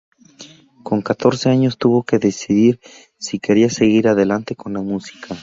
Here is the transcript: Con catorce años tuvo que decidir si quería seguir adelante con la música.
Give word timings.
Con 0.81 1.03
catorce 1.03 1.49
años 1.51 1.77
tuvo 1.77 2.01
que 2.01 2.17
decidir 2.17 2.79
si 3.19 3.37
quería 3.37 3.69
seguir 3.69 4.07
adelante 4.07 4.55
con 4.55 4.73
la 4.73 4.81
música. 4.81 5.35